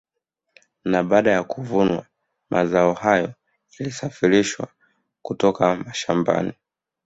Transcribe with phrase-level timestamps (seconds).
[0.85, 2.05] Na baada ya kuvunwa
[2.49, 3.33] mazao hayo
[3.79, 4.67] yalisafirishwa
[5.21, 6.53] kutoka mashamabani